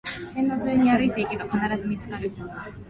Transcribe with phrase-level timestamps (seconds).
[0.27, 2.31] 線路沿いに歩いていけば必ず見つかる